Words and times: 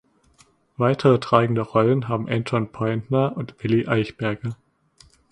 Weitere 0.77 1.19
tragende 1.19 1.61
Rollen 1.61 2.07
haben 2.07 2.27
Anton 2.27 2.71
Pointner 2.71 3.37
und 3.37 3.63
Willy 3.63 3.85
Eichberger. 3.87 4.57